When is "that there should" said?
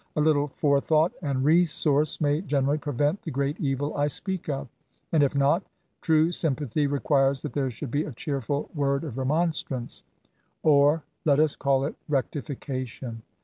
7.43-7.91